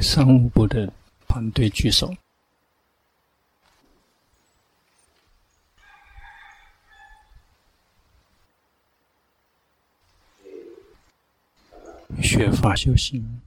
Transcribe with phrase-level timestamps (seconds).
[0.00, 0.92] 商务部的
[1.28, 2.14] 团队举手。
[12.22, 13.40] 学法修行，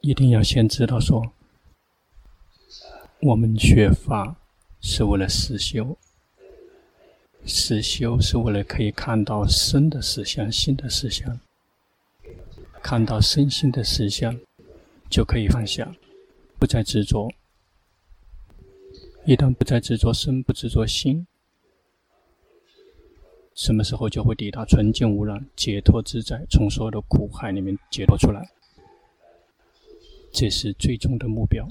[0.00, 1.32] 一定要先知道说，
[3.20, 4.36] 我们学法
[4.80, 5.98] 是为了实修，
[7.44, 11.38] 实修是为了可以看到生的实相、心的实相，
[12.82, 14.38] 看到身心的实相，
[15.08, 15.94] 就可以放下，
[16.58, 17.30] 不再执着。
[19.26, 21.26] 一旦不再执着身，不执着心。
[23.54, 28.48] 什么时候就会抵达纯净无染、解脱自在，从所有的苦海里面解脱出来？
[30.32, 31.68] 这是最终的目标，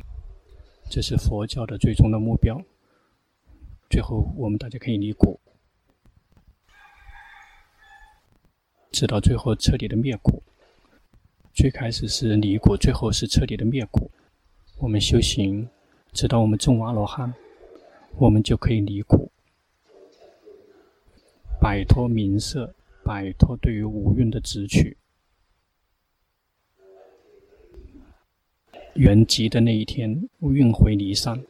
[0.90, 2.62] 这是佛教的最终的目标。
[3.90, 5.40] 最后，我们大家可以离苦，
[8.92, 10.44] 直到最后彻底的灭苦。
[11.60, 14.10] 最开始是离苦，最后是彻底的灭苦。
[14.78, 15.68] 我们修行，
[16.14, 17.34] 直到我们证阿罗汉，
[18.16, 19.30] 我们就可以离苦。
[21.60, 24.96] 摆脱名色，摆脱对于五蕴的执取，
[28.94, 31.44] 圆寂的那一天，蕴回离散，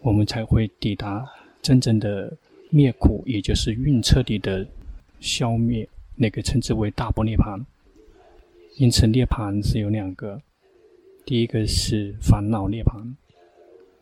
[0.00, 1.24] 我们才会抵达
[1.62, 2.36] 真正的
[2.70, 4.66] 灭苦，也就是蕴彻底的
[5.20, 7.64] 消灭，那个称之为大般涅槃。
[8.78, 10.42] 因此，涅槃是有两个，
[11.24, 13.14] 第一个是烦恼涅槃，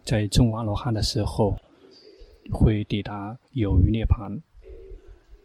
[0.03, 1.57] 在证阿罗汉的时候，
[2.51, 4.37] 会抵达有余涅槃。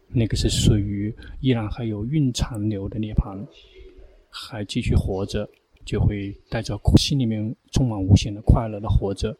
[0.08, 3.38] 那个是属于依然还有蕴残留的涅槃，
[4.28, 5.48] 还继续活着，
[5.84, 9.36] 就会带着心里面充满无限的快乐的活着，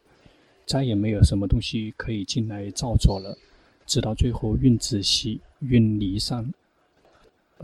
[0.65, 3.37] 再也没有什么东西可以进来造作了，
[3.85, 6.49] 直到最后蕴止息、蕴离散，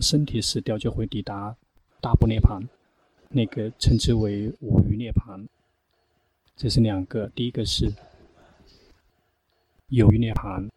[0.02, 1.56] 身体死掉就会抵达
[2.02, 2.62] 大不涅槃，
[3.30, 5.46] 那个称之为五余涅槃。
[6.56, 7.94] 这是两个，第一个是
[9.90, 10.70] 有余涅槃。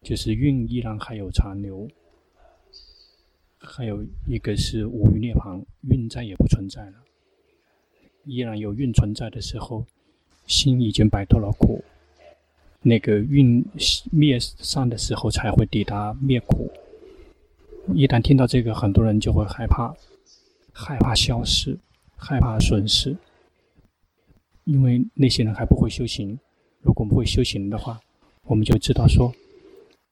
[0.00, 1.88] 就是蕴依然还有残留，
[3.58, 5.60] 还有一个是无余涅槃，
[5.90, 6.92] 蕴再也不存在了。
[8.24, 9.84] 依然有蕴存在的时候，
[10.46, 11.82] 心已经摆脱了苦。
[12.80, 13.62] 那个蕴
[14.12, 16.70] 灭散的时候，才会抵达灭苦。
[17.92, 19.92] 一旦听到这个，很多人就会害怕，
[20.80, 21.76] 害怕消失，
[22.16, 23.16] 害怕损失，
[24.62, 26.38] 因为那些人还不会修行。
[26.82, 28.00] 如果不会修行的话，
[28.44, 29.34] 我们就知道说。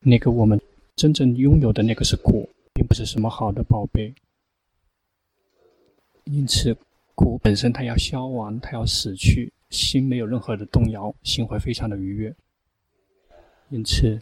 [0.00, 0.60] 那个我们
[0.97, 4.12] 真正拥有的那个是苦，并不是什么好的宝贝。
[6.25, 6.76] 因此，
[7.15, 12.34] 苦本身它要消亡，它要死去，心没有任何的动摇，心会非常的愉悦。
[13.69, 14.21] 因此，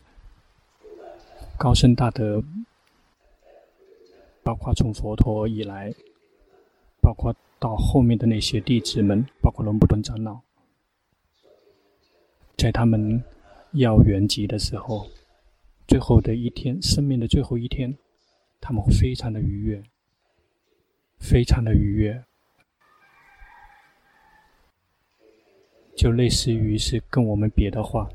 [1.59, 2.45] 高僧大德，
[4.43, 5.93] 包括从佛陀以来，
[7.05, 10.41] 包括到后面的那些弟子们，包括龙布顿长老，
[12.57, 13.23] 在他们
[13.73, 15.07] 要圆寂的时候。
[15.87, 17.95] 最后的一天，生命的最后一天，
[18.59, 19.83] 他们会非常的愉悦，
[21.19, 22.25] 非常的愉悦，
[25.95, 28.09] 就类似于是跟我们别的话，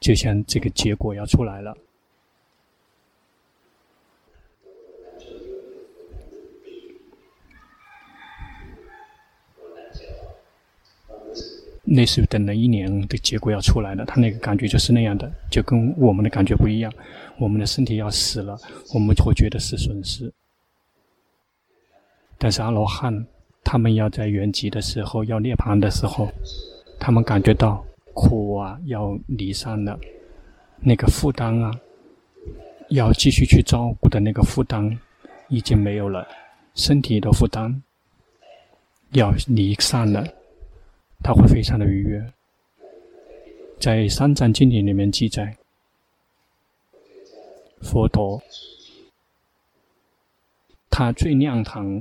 [0.00, 1.76] 就像这个结果要出来了。
[11.86, 16.92] 类似于等了一年的结果要出来了，他那个感觉就是那样的，就跟我们的感觉不一样。
[17.38, 18.58] 我们的身体要死了，
[18.92, 20.32] 我们就会觉得是损失。
[22.38, 23.26] 但是阿罗汉
[23.62, 26.28] 他们要在圆寂的时候，要涅槃的时候，
[26.98, 29.98] 他们感觉到苦啊要离散了，
[30.80, 31.70] 那个负担啊，
[32.88, 34.98] 要继续去照顾的那个负担
[35.48, 36.26] 已经没有了，
[36.74, 37.82] 身体的负担
[39.12, 40.26] 要离散了。
[41.22, 42.32] 他会非常的愉悦，
[43.80, 45.56] 在《三藏经典》里面记载，
[47.82, 48.40] 佛陀
[50.88, 52.00] 他最亮堂、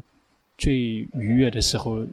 [0.57, 2.05] 最愉悦的时候，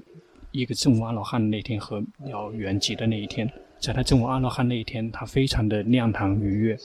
[0.53, 6.79] 一个证悟阿罗汉那天和要圆寂的那一天，在他证悟阿罗汉那一天，他非常的亮堂愉悦，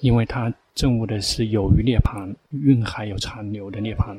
[0.00, 4.16] 因为他证悟的是有余涅槃，蕴含有残留的涅槃，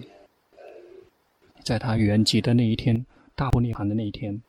[1.63, 4.41] 在他圆寂的那一天，大般涅槃的那一天。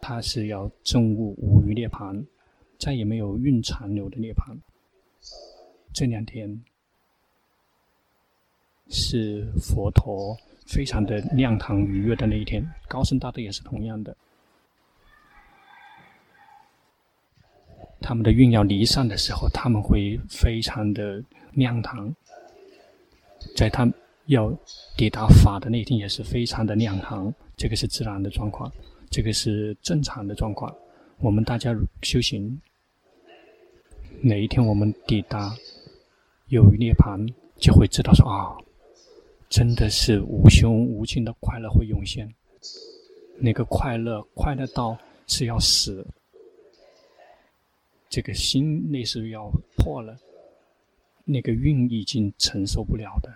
[0.00, 2.24] 他是要证悟无余涅槃，
[2.78, 4.56] 再也没有蕴残留的涅槃。
[5.92, 6.62] 这两天
[8.88, 10.36] 是佛陀
[10.66, 14.16] 非常的亮堂愉悦的那一天，高僧大德也是同样的。
[18.00, 21.22] 他们的蕴要离散的时候，他们会非常的
[21.52, 22.14] 亮堂。
[23.56, 23.90] 在他
[24.26, 24.52] 要
[24.96, 28.72] 抵达法的那一天也是非常的亮堂，这个是自然的状况，
[29.10, 30.72] 这个是正常的状况。
[31.18, 32.60] 我们大家修行，
[34.22, 35.52] 哪一天我们抵达
[36.46, 38.56] 有涅槃，就会知道说啊，
[39.48, 42.32] 真的是无穷无尽的快乐会涌现。
[43.36, 44.96] 那个快乐，快乐到
[45.26, 46.06] 是要死，
[48.08, 50.16] 这个心那是要破了，
[51.24, 53.28] 那个运已经承受不了的。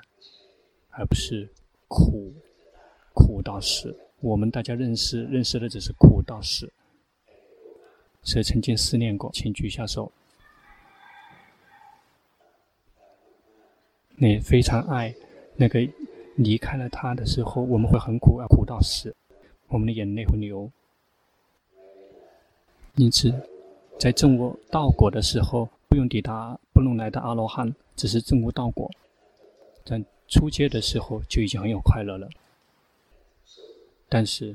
[0.96, 1.48] 而不是
[1.88, 2.32] 苦，
[3.12, 3.98] 苦到死。
[4.24, 6.72] 我们大家认识认识的只是苦到死。
[8.22, 9.30] 谁曾经思念过？
[9.34, 10.10] 请举下手。
[14.16, 15.14] 你非常爱
[15.56, 15.86] 那个
[16.36, 19.14] 离开了他的时候，我们会很苦，苦到死，
[19.68, 20.70] 我们的眼泪会流。
[22.94, 23.30] 因此，
[23.98, 28.90] 在证悟道果的时候，不用抵达，不能来到阿罗汉，只是证悟道果。
[29.84, 32.26] 在初阶的时候就已经很有快乐了，
[34.14, 34.54] 但是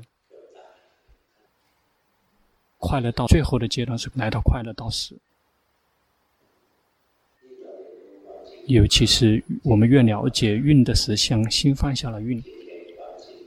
[2.78, 5.14] 快乐到最后的阶段是来到快乐到死。
[8.66, 12.42] 尤其是我们越了解运的实相，心放下了运，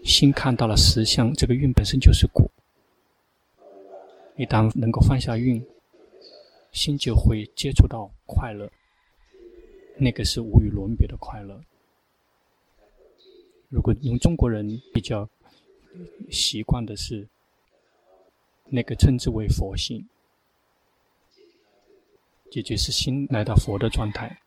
[0.04, 2.48] 心看到了实相，这个运本身就是苦。
[4.38, 5.66] 一旦能够放下运，
[6.72, 8.70] 心就会接触到快乐，
[9.98, 11.60] 那个是无与伦比的快乐。
[13.70, 15.28] 如果用中国人比较
[16.30, 17.28] 习惯的是，
[18.66, 20.08] 那个称之为佛性，
[22.52, 24.42] 也就是心来到佛的状态。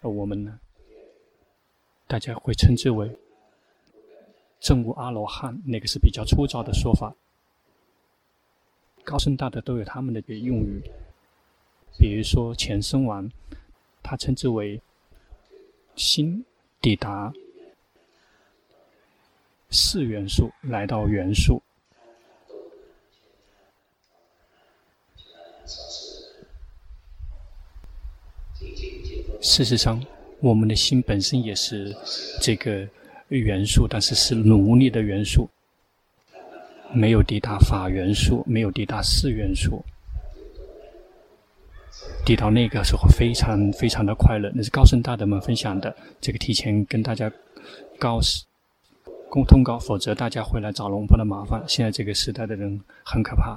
[0.00, 0.60] 而我们呢，
[2.06, 3.16] 大家会称之为
[4.60, 7.14] 正悟阿罗汉，那个是比较粗糙的说法。
[9.04, 10.82] 高僧大德都有他们的一个用语，
[11.98, 13.30] 比如说前生王，
[14.02, 14.80] 他称之为。
[15.94, 16.42] 心
[16.80, 17.30] 抵达
[19.72, 21.60] 四元素，来到元素。
[29.40, 30.00] 事实上，
[30.40, 31.92] 我们的心本身也是
[32.40, 32.86] 这个
[33.28, 35.48] 元素，但是是奴隶的元素，
[36.92, 39.84] 没有抵达法元素，没有抵达四元素。
[42.24, 44.50] 抵到那个时候，非常非常的快乐。
[44.54, 47.30] 那是高僧大德们分享的，这个提前跟大家
[47.98, 48.44] 告示
[49.44, 51.62] 通告，否则大家会来找龙婆的麻烦。
[51.66, 53.56] 现在这个时代的人很可怕。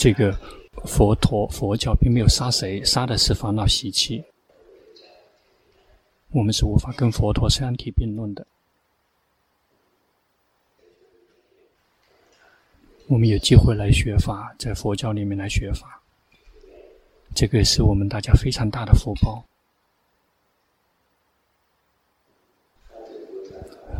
[0.00, 0.34] 这个
[0.86, 4.24] 佛陀佛教并没有杀谁，杀的是烦恼习气。
[6.30, 8.46] 我们是无法跟佛陀相提并论的。
[13.08, 16.00] 我们有机会来学法，在佛教里面来学法，
[17.34, 19.44] 这个是我们大家非常大的福报。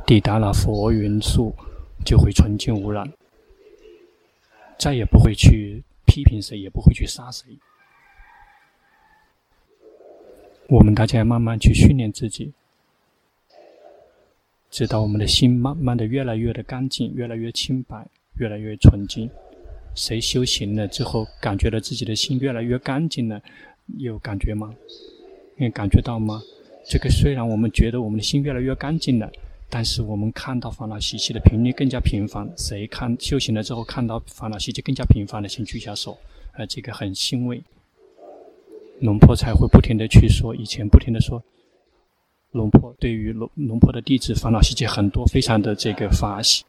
[0.06, 1.54] 抵达了佛元素，
[2.06, 3.06] 就会纯净无染，
[4.80, 5.84] 再也不会去。
[6.12, 7.46] 批评谁也不会去杀谁。
[10.66, 12.52] 我们大家要慢慢去训练自己，
[14.72, 18.04] 直到我们的心慢慢的越来越的干净，越来越清白，
[18.40, 19.30] 越来越纯净。
[19.94, 23.40] 谁修行了之后，感觉到自己的心越来越干净了，
[23.98, 24.74] 有感觉吗？
[25.58, 26.42] 有感觉到吗？
[26.84, 29.30] 这个虽然我们觉得我们的心越来越干净了。
[29.72, 36.18] 但是我们看到烦恼习气的频率更加频繁，谁看修行了之后看到烦恼习气更加频繁的，请举下手。
[36.54, 37.62] 呃，这个很欣慰。
[39.00, 41.42] 龙婆才会不停的去说，以前不停的说，
[42.50, 46.64] 龙婆对于龙龙婆的弟子烦恼习气很多，非常的这个发喜。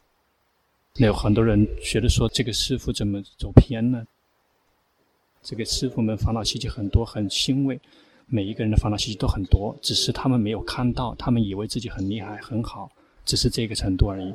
[0.97, 4.05] 那有很多人觉得说，这个师傅怎么走偏了？
[5.41, 7.79] 这个师傅们烦恼习气很多，很欣慰。
[8.33, 12.89] 每一个人的烦恼习气都很多，只是他们没有看到，他们以为自己很厉害、很好，
[13.25, 14.33] 只是这个程度而已。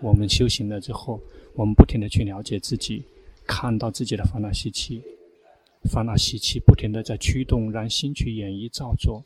[0.00, 1.20] 我们修行了之后，
[1.54, 3.04] 我们不停地去了解自己，
[3.46, 5.00] 看到自己的烦恼习气，
[5.88, 9.22] 烦恼习气不停地在驱动，让心去演绎造作。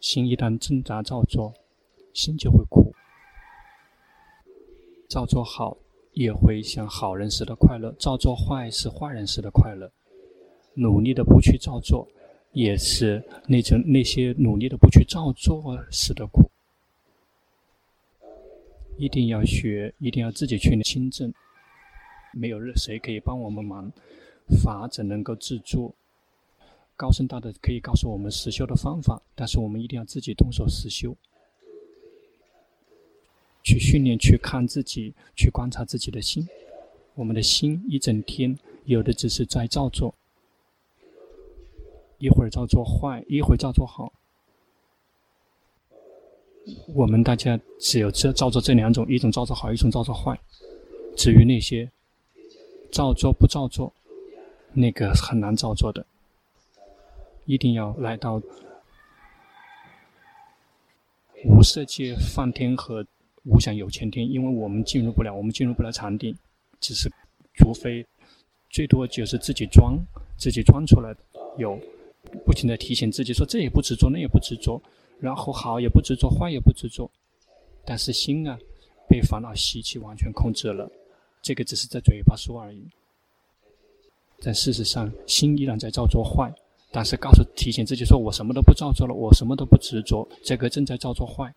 [0.00, 1.54] 心一旦挣扎造作，
[2.12, 2.94] 心就会苦。
[5.08, 5.78] 造作好，
[6.12, 9.90] 也会像好人似的快乐；造作坏，是坏人似的快乐。
[10.74, 12.06] 努力的不去造作。
[12.54, 16.50] 也是那种那些努力的不去照做时的苦。
[18.96, 21.34] 一定要学，一定要自己去亲证，
[22.32, 23.92] 没有谁可以帮我们忙，
[24.62, 25.94] 法只能够自助。
[26.96, 31.16] 高僧大德可以告诉我们实修的方法，但是我们一定要自己动手实修，
[33.64, 36.46] 去训练，去看自己，去观察自己的心。
[37.16, 40.14] 我们的心一整天有的只是在照做，
[42.24, 44.10] 一会儿造作坏，一会儿造作好。
[46.94, 50.40] 我们大家只有这照做这两种，一种照做好，一种照做坏。
[51.14, 51.90] 至于那些
[52.90, 53.92] 照做不照做，
[54.72, 56.06] 那个很难照做的。
[57.44, 58.40] 一定要来到
[61.44, 63.06] 无色界梵天和
[63.42, 66.34] 无想有前天，因为我们进入不了，我们进入不了禅定，
[66.80, 67.10] 只是
[67.52, 68.06] 除非
[68.70, 69.98] 最多就是自己装，
[70.38, 71.20] 自己装出来的，
[71.58, 71.78] 有
[72.44, 74.80] 不停的提醒自己说这也不执着，那也不执着，
[75.20, 77.10] 然后好也不执着，坏也不执着，
[77.84, 78.58] 但是心啊
[79.08, 80.90] 被烦恼习气完全控制了，
[81.42, 82.82] 这个只是在嘴巴说而已，
[84.40, 86.52] 但事实上心依然在造作坏。
[86.96, 91.52] 但是告诉提醒自己说：“我什么都不造作了，我什么都不执着，这个正在造作坏。”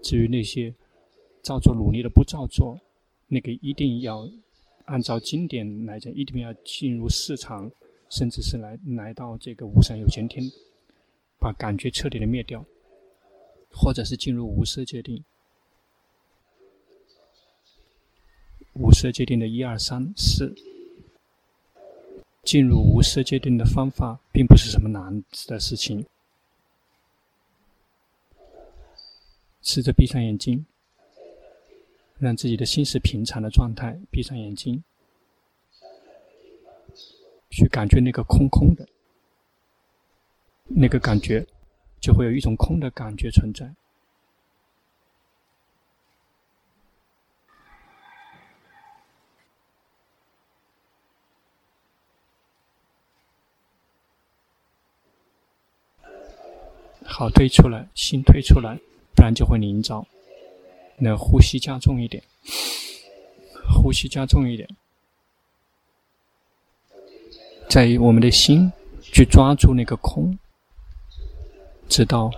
[0.00, 0.72] 至于那些
[1.42, 2.78] 造作努力的不造作，
[3.26, 4.30] 那个一定要
[4.84, 7.68] 按照经典来讲，一定要进入市场，
[8.14, 10.48] 甚至是来来到这个无想有前天，
[11.40, 12.64] 把感觉彻底的灭掉，
[13.72, 15.24] 或者是进入无色界定。
[18.74, 20.54] 无色界定的一二三四。
[22.44, 26.06] 进入无色界定的方法，并不是什么难的事情。
[29.62, 30.64] 试着闭上眼睛，
[32.18, 33.98] 让自己的心是平常的状态。
[34.10, 34.84] 闭上眼睛，
[37.54, 38.86] 去感觉那个空空的，
[40.64, 41.46] 那个感觉，
[42.00, 43.72] 就会有一种空的感觉存在。
[57.06, 58.76] 好，推出来，心推出来，
[59.14, 60.04] 不然就会凝着。
[60.96, 62.22] 那呼吸加重一点，
[63.72, 64.68] 呼吸加重一点，
[67.74, 68.70] 在于我们的心
[69.02, 70.38] 去抓住那个空，
[71.88, 72.30] 直到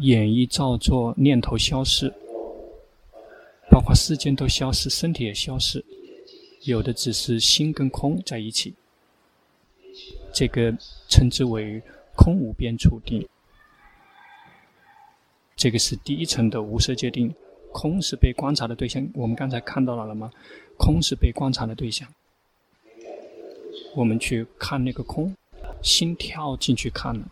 [0.00, 2.10] 眼一照作，念头消失，
[3.70, 5.84] 包括世间都消失，身体也消失，
[6.62, 8.72] 有的只是心跟空在一起。
[10.32, 10.74] 这个
[11.10, 11.82] 称之为。
[12.16, 13.28] 空无边处定，
[15.56, 17.34] 这个是第一层的无色界定。
[17.72, 20.30] 空是被观察的对象，我们刚才看到了了吗？
[20.78, 22.08] 空是被观察的对象。
[23.94, 25.34] 我们去看那个空，
[25.82, 27.28] 心跳进去看了。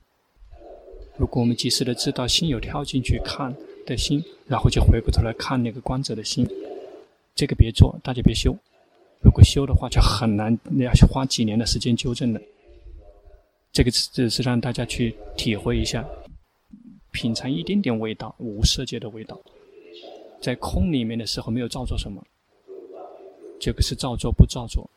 [1.17, 3.55] 如果我们及时的知道心有跳进去看
[3.85, 6.49] 的心，然后就回过头来看那个观者的心，
[7.35, 8.57] 这个别做，大家别修。
[9.23, 12.41] 如果修的话，就很难，你要花几年的时间纠正的。
[13.73, 16.05] 这个只是让大家去体会一下，
[17.11, 19.39] 品尝一点点味道，无色界的味道。
[20.41, 22.23] 在空里面的时候，没有造作什么，
[23.61, 24.91] 这个是造作不造作，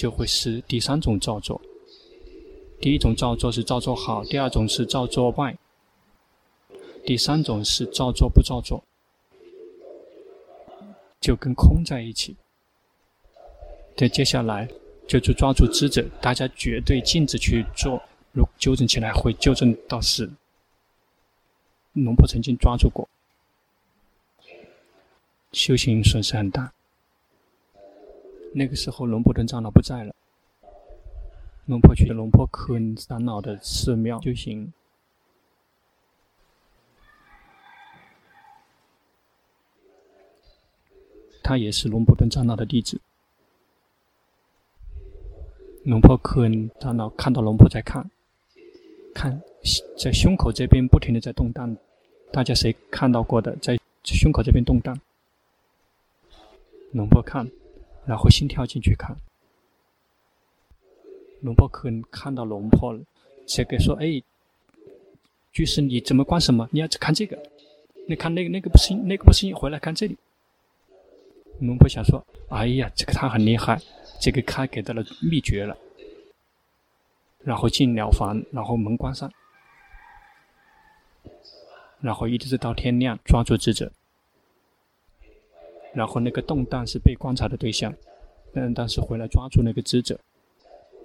[0.00, 1.60] 就会是第三种造作。
[2.80, 5.54] 第一种造作是造作好，第二种是造作坏，
[7.04, 8.82] 第三种是造作不造作，
[11.20, 12.34] 就跟空在一起。
[13.94, 14.66] 再接下来。
[15.06, 18.00] 就去抓住知者，大家绝对禁止去做。
[18.30, 20.30] 如纠正起来，会纠正到死。
[21.94, 23.08] 农婆曾经抓住过，
[25.50, 26.72] 修行损失很大。
[28.52, 30.14] 那个时候，龙婆顿长老不在了，
[31.66, 34.72] 龙婆去了龙婆科恩长老的寺庙修行。
[41.42, 43.00] 他也是龙婆顿长老的弟子。
[45.84, 48.10] 龙婆科恩长老看到龙婆在看，
[49.14, 49.40] 看
[49.98, 51.76] 在胸口这边不停的在动荡，
[52.30, 53.56] 大家谁看到过的？
[53.56, 55.00] 在胸口这边动荡，
[56.92, 57.50] 龙婆看，
[58.06, 59.16] 然后心跳进去看，
[61.40, 63.00] 龙婆可能看到龙婆了，
[63.46, 64.22] 这个说：“哎，
[65.52, 66.68] 居士你怎么观什么？
[66.72, 67.38] 你要看这个，
[68.08, 70.16] 你看那个那个不行那个不行，回来看这里。”
[71.60, 73.80] 龙婆想说：“哎呀，这个他很厉害。”
[74.20, 75.74] 这个开给到了秘诀了，
[77.42, 79.32] 然后进了房，然后门关上，
[82.00, 83.90] 然后一直到天亮抓住智者，
[85.92, 87.92] 然后那个动荡是被观察的对象，
[88.54, 90.18] 嗯，当时回来抓住那个知者，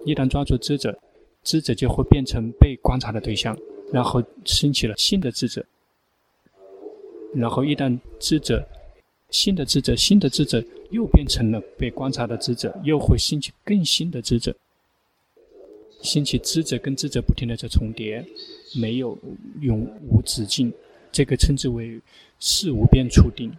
[0.04, 0.96] 一旦抓住知者，
[1.42, 3.56] 知者就会变成被观察的对象，
[3.92, 5.64] 然后升起了新的知者，
[7.34, 8.66] 然后一旦知者，
[9.30, 14.54] 新的知者，新的知者又变成了被观察的知者，又会兴起更新的知者，
[16.00, 18.24] 兴起知者跟知者不停的在重叠，
[18.76, 19.18] 没有
[19.60, 20.72] 永无止境，
[21.10, 22.00] 这个称之为
[22.38, 23.52] 事无边处定，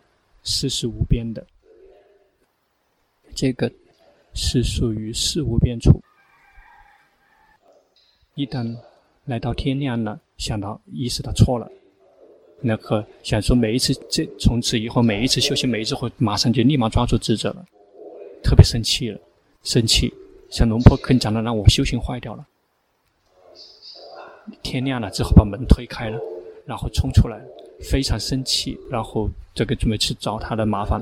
[0.47, 1.45] 世事无边的。
[3.35, 3.69] 这个
[4.33, 6.01] 是属于事无边处。
[8.33, 8.77] 一旦
[9.25, 11.69] 来到天亮了，想到意识到错了，
[12.61, 17.65] 那个想说每一次这从此以后每一次修行每一次会马上就立马抓住智者了，
[18.41, 19.19] 特别生气了，
[19.63, 20.13] 生气，
[20.49, 22.47] 像龙婆跟你讲的让我修行坏掉了。
[24.63, 26.17] 天亮了之后把门推开了，
[26.65, 27.41] 然后冲出来，
[27.81, 31.01] 非常生气，然后这个准备去找他的麻烦，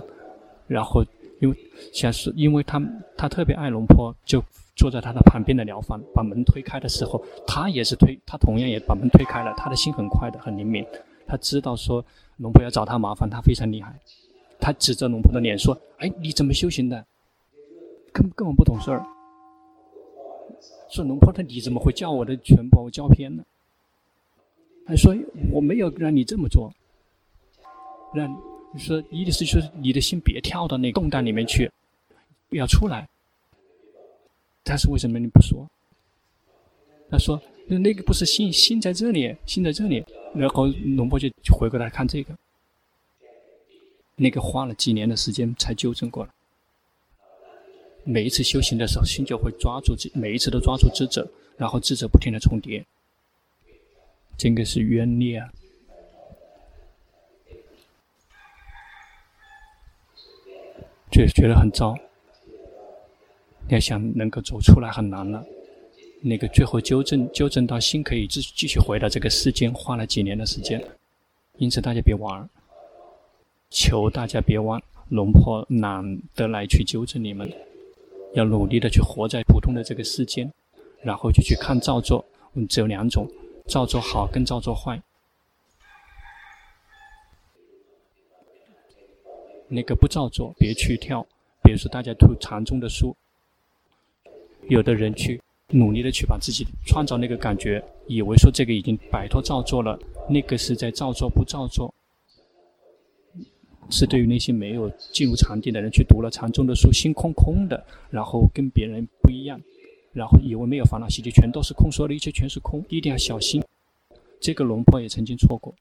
[0.67, 1.03] 然后。
[1.41, 1.57] 因为
[1.91, 2.81] 想是，因为他
[3.17, 4.41] 他特别爱龙婆，就
[4.73, 9.53] 坐在他的旁边的寮房，把门推开的时候，他也是推，他同样也把门推开了。
[9.57, 10.83] 他的心很快的，很灵敏，
[11.27, 12.03] 他知道说
[12.37, 13.93] 龙婆要找他麻烦，他非常厉害。
[14.61, 17.05] 他指着龙婆的脸说：“哎，你怎么修行的？
[18.13, 19.05] 根根本不懂事儿。”
[20.89, 23.43] 说龙婆，他你怎么会叫我的全部教偏呢？
[24.85, 25.15] 还说
[25.51, 26.73] 我没有让你这么做，
[28.13, 28.35] 让。
[28.77, 31.71] 说，意思就是你的心别跳到那个动荡里面去，
[32.49, 33.07] 不要出来。
[34.65, 35.65] 但是为什么你不说？
[37.09, 40.03] 他说，那那个不是心，心在这里，心在这里。
[40.33, 42.35] 然后龙婆就回过来看这个，
[44.17, 46.31] 那个花了几年的时间才纠正过来。
[48.03, 51.25] 每一次修行的时候，心就会抓住这，每一次都抓住智者，
[51.55, 52.85] 然后智者不停的重叠。
[54.37, 55.49] 这个是冤孽啊。
[61.11, 61.95] 觉觉得很糟，
[63.69, 65.45] 要想能够走出来很难了。
[66.21, 70.83] 那个最后纠正纠正到心可以继继续回到这个世间，花了几年的时间。
[71.57, 72.49] 因此大家别玩，
[73.69, 74.81] 求大家别玩。
[75.09, 77.49] 龙婆懒得来去纠正你们，
[78.33, 80.51] 要努力的去活在普通的这个世间，
[81.01, 82.25] 然后就去看造作。
[82.55, 83.29] 嗯，只有两种，
[83.67, 85.01] 照作好跟照作坏。
[89.67, 91.25] 那个不照作，别去跳。
[91.63, 93.15] 比如说，大家读禅宗的书，
[94.69, 99.97] 有的人去努力的去把自己创造那个感觉，以为说这个已经摆脱照作了，
[100.29, 101.91] 那个是在照作不照作，
[103.89, 109.59] 是对于那些没有进入禅定的人去读了禅宗的书，心空空的，然后跟别人不一样，
[110.15, 113.63] 然后以为没有烦恼习气，全都是空，说的一切全是空，一定要小心。
[114.39, 115.75] 这个龙婆也曾经错过，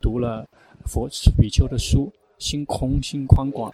[0.00, 0.46] 读了
[0.84, 2.12] 佛比丘的书。
[2.38, 3.72] 心空心宽广，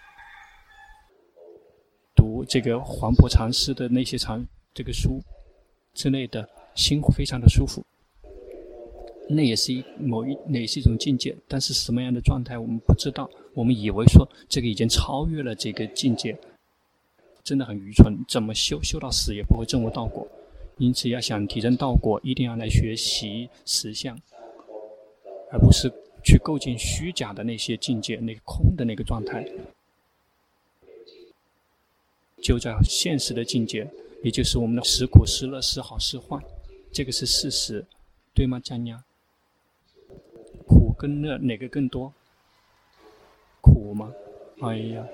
[2.15, 5.23] 读这个黄檗禅师的那些禅这个书
[5.95, 7.83] 之类的，心非常的舒服。
[9.27, 13.27] 那也是一某一那也是一种境界，但是什么样的状态我们不知道。
[13.55, 16.39] 我们以为说这个已经超越了这个境界，
[17.49, 18.15] 真的很愚蠢。
[18.29, 20.27] 怎么修修到死也不会证悟道果。
[20.77, 24.21] 因此要想提升道果，一定要来学习实相，
[25.51, 25.91] 而不是。
[26.25, 29.49] 去构建虚假的那些境界，那个空的那个状态，
[32.43, 33.89] 就在现实的境界，
[34.23, 36.37] 也就是我们的时苦时乐，时好时坏，
[36.93, 37.87] 这个是事实，
[38.35, 39.03] 对吗，江丫？
[40.67, 42.13] 苦跟乐哪个更多？
[43.63, 44.13] 苦吗？
[44.61, 45.07] 哎呀，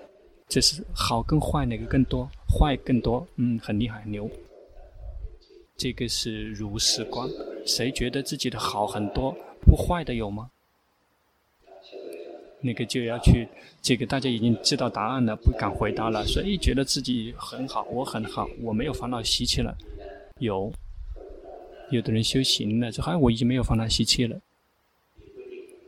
[0.49, 2.31] 这是好跟坏哪个更多？
[2.49, 4.31] 坏更多，嗯，很厉害，牛。
[5.77, 7.29] 这个是如是观，
[7.67, 10.51] 谁觉得自己的好很多，不坏的有吗？
[12.61, 13.49] 那个就要去，
[13.83, 19.77] 这个大家已经知道答案了，不敢回答了，所以觉得自己很好，我很好，我没有烦恼习气了。
[20.39, 20.73] 有，
[21.91, 24.41] 有的人修行了，说哎，我已经没有烦恼习气了。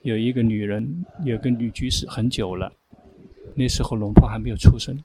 [0.03, 2.73] 有一个女人，有个女居士很久了，
[3.59, 5.03] 那时候龙婆还没有出生，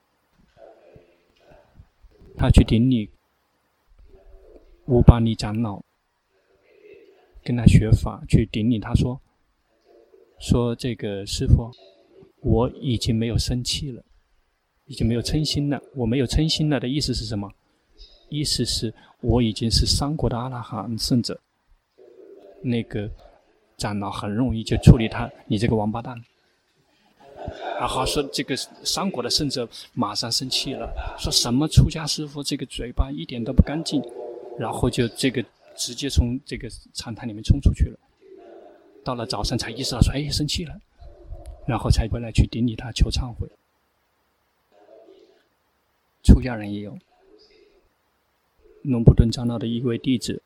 [2.35, 3.09] 他去顶礼
[4.87, 5.81] 乌巴尼长老，
[7.43, 9.19] 跟他学法，去顶礼，他说。
[10.37, 11.71] 说这个师傅，
[12.41, 14.03] 我已经没有生气了，
[14.85, 15.81] 已经没有嗔心了。
[15.95, 17.49] 我没有嗔心了的意思是什么？
[18.27, 21.39] 意思是我已经是三国的阿拉罕圣者。
[22.63, 23.09] 那个
[23.77, 26.19] 长老很容易就处理他，你这个王八蛋。
[27.81, 33.99] 然后说这个三国的圣者马上生气了，说什么出家师父这个嘴巴一点都不干净，
[34.55, 35.43] 然后就这个
[35.75, 37.97] 直接从这个禅堂里面冲出去了。
[39.03, 40.79] 到了早上才意识到说：“哎，生气了。”
[41.65, 43.47] 然后才回来去顶礼他求忏悔。
[46.23, 46.95] 出家人也有。
[48.83, 50.43] 龙普顿长老的一位弟子，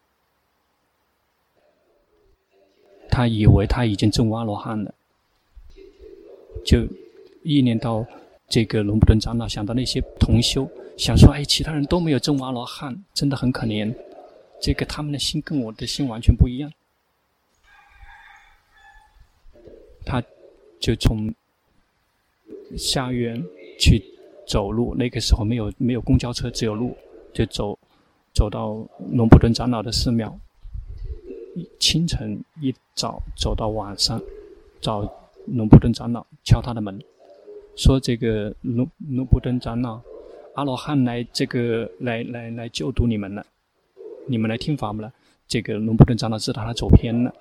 [3.09, 4.95] 他以为他已经证阿罗汉了，
[6.63, 6.87] 就
[7.45, 8.05] 意念到
[8.49, 13.93] 这个龙布顿长老，想到那些同修，想说：“哎，其他人都没有证阿罗汉，真的很可怜。
[14.59, 16.71] 这个他们的心跟我的心完全不一样。”
[20.05, 20.21] 他
[20.79, 21.33] 就从
[22.77, 23.41] 下院
[23.79, 24.03] 去
[24.47, 26.95] 走路，那个时候没有没有公交车，只有路，
[27.33, 27.77] 就走。
[28.33, 30.37] 走到龙布顿长老的寺庙，
[31.79, 34.21] 清晨一早走到晚上，
[34.81, 35.09] 找
[35.47, 37.01] 龙普顿长老敲他的门，
[37.75, 40.01] 说：“这个龙龙布顿长老，
[40.55, 43.45] 阿罗汉来这个来来来救度你们了，
[44.27, 45.11] 你们来听法不了？”
[45.47, 47.33] 这个龙布顿长老知道他走偏了，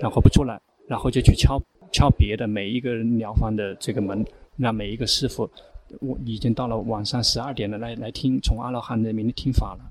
[0.00, 4.24] 然后不出来，然后就去敲敲别的每一个疗房的这个门，
[4.56, 5.50] 让每一个师傅。
[5.98, 9.90] 我已经到了晚上十二点了，来来听从阿罗汉的名字听法了。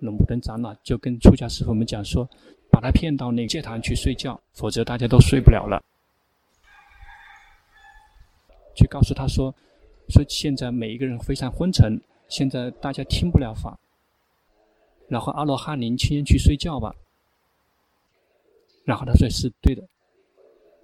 [0.00, 2.28] 龙布顿长老就跟出家师傅们讲说，
[2.70, 5.82] 把他骗到那个戒坛去睡觉，否则大家都睡不了了。
[8.76, 9.52] 去告诉他说，
[10.08, 13.78] 说现在每一个人非常昏沉，现在大家听不了法。
[15.08, 16.94] 然后阿罗汉，您先去睡觉吧。
[18.84, 19.82] 然后他说是对的。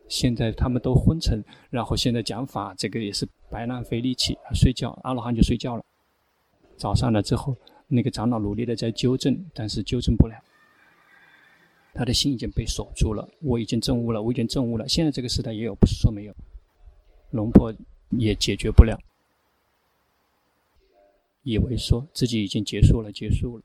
[0.09, 4.37] 现在他们都昏沉，然后现在讲法，这个也是白浪费力气。
[4.55, 5.85] 睡觉，阿罗汉就睡觉了。
[6.77, 7.57] 早上了之后，
[7.89, 10.35] 那个长老努力的在纠正，但是纠正不了。
[11.95, 13.27] 他的心已经被锁住了。
[13.41, 14.87] 我已经证悟了，我已经证悟了。
[14.89, 16.35] 现在这个时代也有，不是说没有。
[17.33, 17.75] 龙婆
[18.11, 18.99] 也解决不了，
[21.43, 23.65] 以为说自己已经结束了，结束了。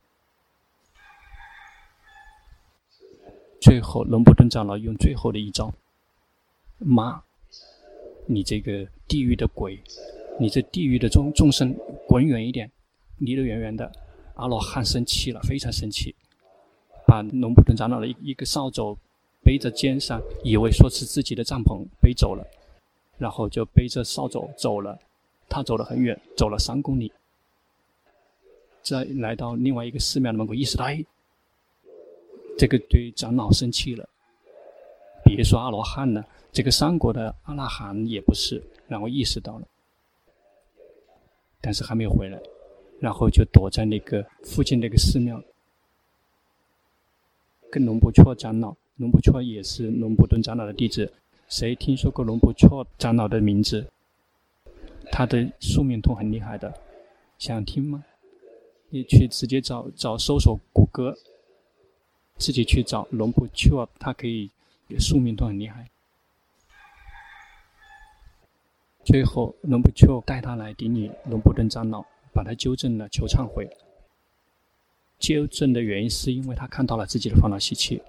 [3.62, 5.74] 最后，龙布顿长老用最后的一招。
[6.80, 7.22] 妈，
[8.26, 9.80] 你这个地狱的鬼，
[10.40, 11.76] 你这地狱的众众生
[12.08, 12.72] 滚远一点，
[13.18, 13.92] 离得远远的。
[14.36, 16.16] 阿罗汉生气了，非常生气，
[17.06, 18.96] 把龙布顿长老的一一个扫帚
[19.44, 22.46] 背在肩上，以为说是自己的帐篷背走了，
[23.18, 25.00] 然后就背着扫帚走了。
[25.50, 27.10] 他走了很远，走了三公里，
[28.84, 31.06] 再来到另外一个寺庙的门口，意识到，哎，
[32.58, 34.10] 这个对长老生气了，
[35.24, 36.28] 别说阿罗汉了。
[36.52, 39.66] 这个三国的阿拉罕也不是，然后意识到了，
[41.62, 42.38] 但是还没有回来，
[43.00, 45.42] 然后就躲在那个附近那个寺庙，
[47.72, 51.14] 跟龙普绰长老，龙普绰也是龙布顿长老的弟子，
[51.48, 53.88] 谁听说过龙普绰长老的名字？
[55.10, 56.74] 他的宿命通很厉害的，
[57.38, 58.04] 想听吗？
[58.90, 61.18] 你去直接找找搜索谷歌，
[62.38, 64.52] 自己去找龙普绰，他可以
[65.00, 65.88] 宿命通很厉害。
[69.06, 73.70] 最后，龙普绰带他来顶礼龙普顿长老，把他纠正了，求忏悔。
[75.18, 78.02] 纠正的原因是因为他看到了自己的烦恼习气，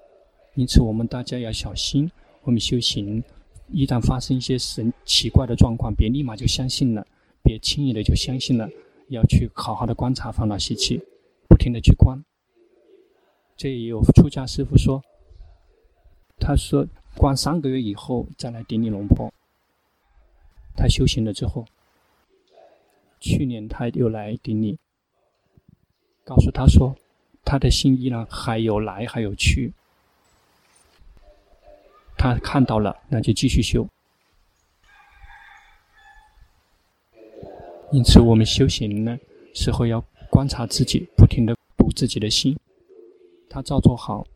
[0.55, 2.11] 因此我们大家要小心。
[2.49, 3.23] 我们修行，
[3.71, 7.07] 一旦发生一些神奇怪的状况，别立马就相信了，
[7.43, 8.67] 别轻易的就相信了，
[9.09, 10.99] 要去好好的观察烦恼习气，
[11.47, 12.19] 不停的去观。
[13.55, 15.03] 这也有出家师父说，
[16.41, 16.87] 他说
[17.19, 19.31] 观三个月以后再来顶礼龙婆。
[20.75, 21.67] 他修行了之后，
[23.21, 24.79] 去年他又来顶礼，
[26.25, 26.97] 告诉他说，
[27.45, 29.75] 他的心依然还有来还有去，
[32.19, 33.87] 他看到了，那就继续修。
[37.93, 39.19] 因此，我们修行呢，
[39.55, 42.55] 时候要观察自己，不停的补自己的心。
[43.49, 44.27] 他照做好，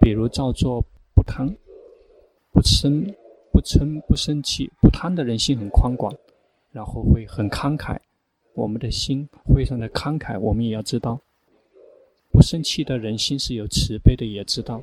[0.00, 0.82] 比如照做
[1.14, 1.54] 不贪、
[2.52, 3.14] 不嗔。
[3.52, 6.14] 不嗔不生气不贪的人心很宽广，
[6.70, 7.98] 然后会很慷慨。
[8.54, 11.20] 我们的心非常的慷慨，我们也要知道。
[12.30, 14.80] 不生气的人心是有慈悲的，也知道。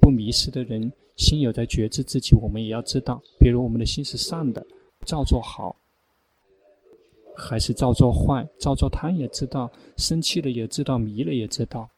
[0.00, 0.92] 不迷失的人
[1.22, 3.22] 心有在觉知自己，我们也要知道。
[3.38, 4.66] 比如我们的心是善的，
[5.06, 5.76] 照做好，
[7.36, 8.48] 还是照做坏？
[8.58, 11.88] 照做贪也知道，生气了也知道，迷了也知道。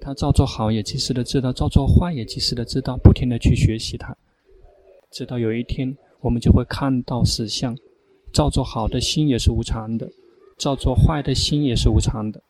[0.00, 4.14] 他照做好也及时的知道，照做坏也及时的知道，不停的去学习它。
[5.10, 7.74] 直到有一天，我们就会看到实相。
[8.32, 10.10] 照做好的心也是无常的，
[10.58, 12.42] 照做坏的心也是无常的。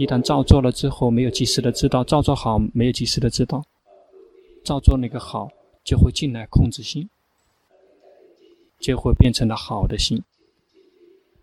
[0.00, 3.62] 一旦照做了之后，没有及时的知道；照做好，没有及时的知道。
[4.64, 5.50] 照做那个好，
[5.84, 7.06] 就会进来控制心，
[8.78, 10.22] 就会变成了好的心，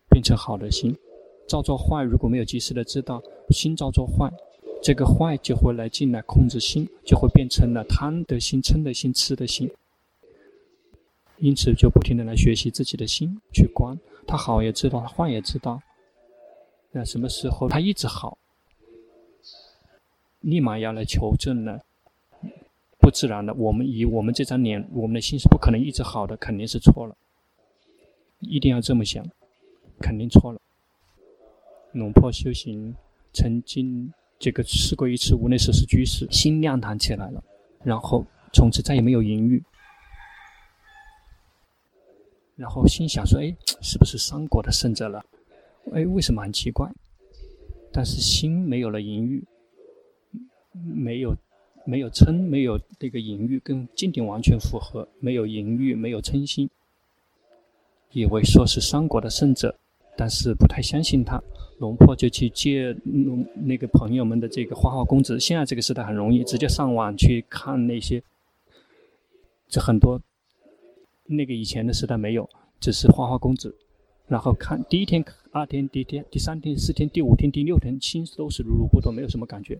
[0.09, 0.97] 变成好的心。
[1.47, 4.27] 照做坏，如果没有及时的知道，心照做坏。
[4.81, 9.69] 这个坏就会来进来控制心，就会变成了贪的心、嗔的心、痴的心。
[11.37, 15.79] 因此就不停的来学习自己的心去观，他好也知道，他坏也知道。
[16.91, 18.35] 那什么时候他一直好，
[20.47, 21.83] 立马要来求证了，
[22.99, 23.53] 不自然的。
[23.53, 27.17] 我们以我们这张脸，我们的心是不可能一直好的，肯定是错了。
[28.39, 29.25] 一定要这么想，
[29.99, 30.61] 肯定错了。
[31.91, 32.95] 龙婆修行
[33.33, 37.43] 曾经这个试过一次无内设施居士，心亮堂起来了，
[37.83, 39.61] 然后从此再也没有淫欲，
[42.55, 45.25] 然后心想说：“哎，是不是三国的圣者了？
[45.91, 46.89] 哎，为什么很奇怪？
[47.91, 49.43] 但是心没有了淫欲，
[50.83, 51.35] 没有
[51.85, 56.69] 没有嗔，没有这个淫欲，跟经典完全符合，没有淫欲，没有嗔心，
[58.11, 59.77] 以为说是三国的圣者，
[60.17, 61.41] 但是不太相信他。”
[61.79, 62.97] 龙婆就去借
[63.53, 65.39] 那个朋友们的这个花花公子。
[65.39, 68.23] 现在这个时代很容易，直接上网去看那些，
[69.69, 70.19] 这很多
[71.27, 73.75] 那个以前的时代没有，只是花花公子。
[74.27, 79.79] 然后看第一天、二天、第一天、第三天、四天、第五天、第六天，心都是如如不动，没有什么感觉。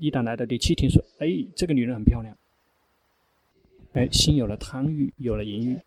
[0.00, 2.34] 一旦来到第七天，说：“哎，这个女人很漂亮。”
[3.92, 5.78] 哎，心有了贪欲，有了淫欲，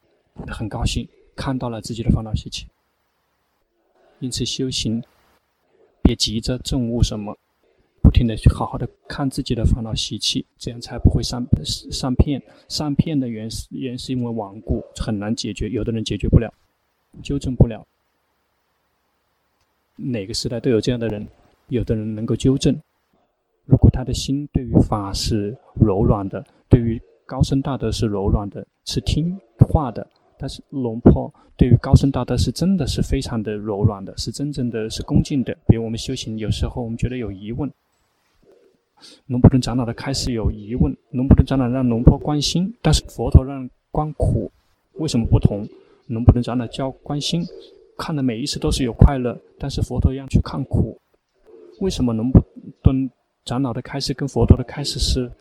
[0.47, 2.67] 很高兴，看到了自己的烦恼习气。
[4.19, 5.03] 因此修行，
[6.03, 7.35] 别急着证悟什么，
[8.03, 11.43] 不停地去好好的看自己的烦恼习气，这样才不会上
[11.91, 12.39] 上骗。
[12.69, 15.69] 上骗的原是原是因为顽固，很难解决。
[15.69, 16.53] 有的人解决不了，
[17.23, 17.87] 纠正不了。
[19.95, 21.27] 哪个时代都有这样的人，
[21.69, 22.79] 有的人能够纠正。
[23.65, 30.05] 如果他的心对于法是柔软的，对于高僧大德是柔软的，是听话的。
[30.37, 35.55] 但是龙婆对于高僧大德是真的是非常的柔软的，是真正的是恭敬的。
[35.67, 37.71] 比如我们修行，有时候我们觉得有疑问，
[39.27, 44.51] 龙普顿长老的开始有疑问，龙普顿长老让龙婆观心，但是佛陀让观苦，
[44.95, 45.65] 为什么不同？
[46.07, 47.41] 龙普顿长老教观心，
[47.97, 50.99] 看的每一次都是有快乐，但是佛陀让去看苦，
[51.79, 52.41] 为什么龙普
[52.81, 53.09] 顿
[53.45, 55.31] 长老的开示跟佛陀的开示是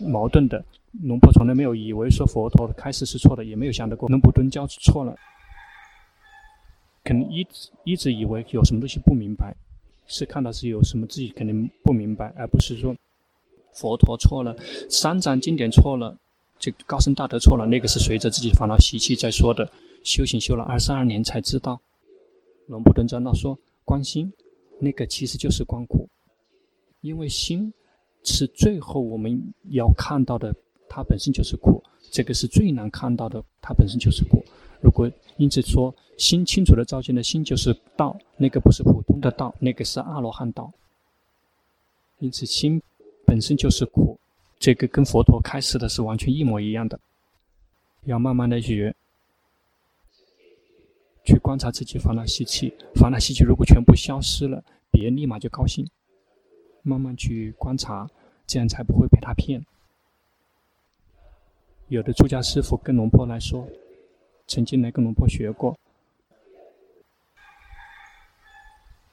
[0.00, 0.64] 矛盾的？
[1.04, 5.16] 龙婆从来没有以为说佛陀的开示是错的，也没有想得过龙普顿教错了，
[7.02, 9.54] 肯定一直一直以为有什么东西不明白，
[10.06, 12.94] 是看到是有什么自己肯定不明白，而不是说
[13.72, 14.54] 佛陀错了，
[14.90, 16.18] 三藏经典错了，
[16.58, 19.70] 这高僧大德错了，那个是随着自己烦恼习气在说的，
[20.04, 21.80] 修行修了二十二年才知道。
[22.66, 24.30] 龙普顿长老说观心，
[24.78, 26.06] 那个其实就是观苦，
[27.02, 27.70] 因为心
[28.24, 30.54] 是最后我们要看到的。
[30.94, 33.42] 它本身就是苦，这个是最难看到的。
[33.62, 34.44] 它本身就是苦。
[34.82, 40.70] 如果因此说心清楚的照见的心就是道，那个不是普通的道，那个是阿罗汉道。
[42.18, 42.82] 因此心
[43.24, 44.18] 本身就是苦，
[44.58, 47.00] 这个跟佛陀开示的是完全一模一样的。
[48.04, 48.94] 要慢慢的学，
[51.24, 55.88] 去观察自己烦恼习气，烦恼习气如果全部消失了，别立马就高兴。
[56.82, 58.08] 慢慢去观察，
[58.46, 59.64] 这样才不会被他骗。
[61.88, 63.68] 有的出家师傅跟龙婆来说，
[64.46, 65.78] 曾经来跟龙婆学过，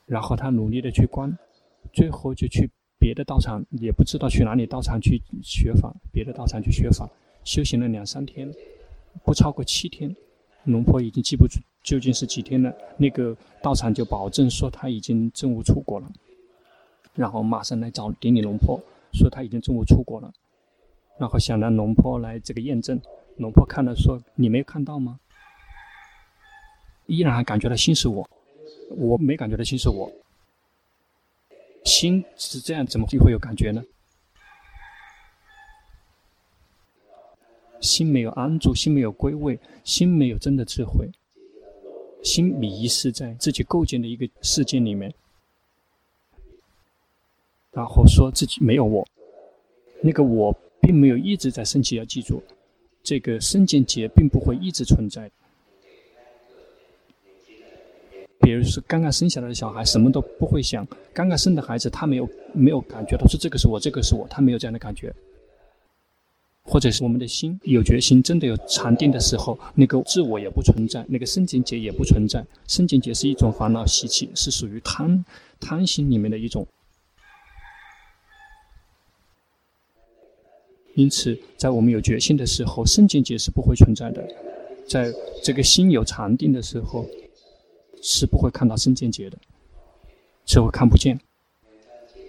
[0.06, 1.38] 然后他努力的去观，
[1.92, 7.10] 最后就去别的道场，也不知道去哪里道场去学法，别的道场去学法，
[7.44, 8.50] 修行了两三天，
[9.24, 10.16] 不超过七天，
[10.64, 12.74] 龙婆已经记不住究竟是几天了。
[12.98, 16.10] 那个道场就保证说他已经证悟出国了，
[17.20, 18.80] 然后马上来找顶礼龙婆，
[19.12, 20.32] 说他已经中午出国了。
[21.18, 22.98] 然后想让龙婆来这个验证，
[23.36, 25.20] 龙婆看了说：“你没有看到吗？”
[27.08, 28.26] 依然还感觉到心是我，
[28.96, 30.10] 我没感觉到心是我。
[31.84, 33.84] 心是这样，怎么就会有感觉呢？
[37.82, 41.10] 心没有安住，心没有归位，心没有真的智慧，
[42.24, 45.14] 心迷失在自己构建的一个世界里面，
[47.72, 49.08] 然后说自己没有我，
[50.02, 50.56] 那个我。
[50.82, 52.42] 并没有一直在升起，要记住，
[53.04, 55.30] 这个生见结并不会一直存在。
[58.40, 65.14] 比如说，刚刚生下来的小孩什么都不会想，刚刚生的孩子他没有没有感觉到说这个是我，这个是我，他没有这样的感觉。
[66.64, 72.44] 或者是我们的心有决心，真的有禅定的时候，那个自我也不存在，那个身见结也不存在。
[72.68, 75.26] 身见结是一种烦恼习气，是属于贪
[75.60, 76.66] 贪心里面的一种。
[81.00, 84.22] 因此，在我们有决心的时候，身见结是不会存在的；
[84.86, 87.06] 在这个心有禅定的时候，
[88.02, 89.38] 是不会看到身见结的，
[90.46, 91.18] 是会看不见。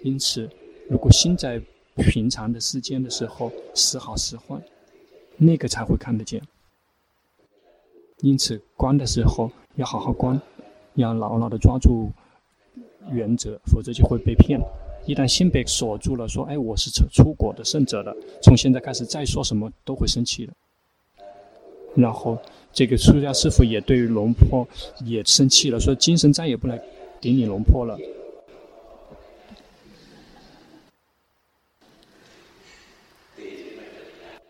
[0.03, 0.49] 因此，
[0.87, 1.61] 如果心在
[1.97, 4.55] 平常的世间的时候，时好时坏，
[5.35, 6.41] 那个才会看得见。
[8.21, 10.41] 因此观的时候要好好观，
[10.93, 12.09] 要牢牢的抓住
[13.11, 14.61] 原则，否则就会被骗。
[15.05, 20.53] 一旦心被锁住了，说：“哎，我是出出国的圣者了，从现在开始再说什么都会生气的。”
[21.95, 22.37] 然后
[22.71, 24.65] 这个出家师父也对于龙婆
[25.03, 26.81] 也生气了，说：“今生再也不来
[27.19, 27.97] 顶你龙婆了。”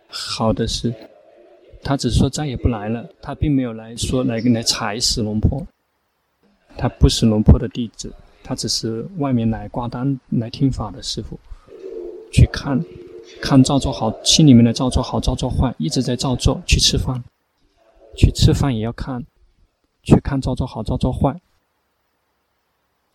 [0.07, 0.93] 好的是，
[1.81, 5.65] 他只是说再也不来了，他并没有来说来来踩死龙婆，
[6.77, 8.13] 他不是龙婆的弟子。
[8.43, 11.39] 他只是外面来挂单来听法的师傅，
[12.31, 12.83] 去看，
[13.41, 16.61] 看照做好，心里面的照做好，照做坏，一直在照做。
[16.65, 17.23] 去吃饭，
[18.15, 19.23] 去吃饭也要看，
[20.03, 21.39] 去看照做好，照做坏，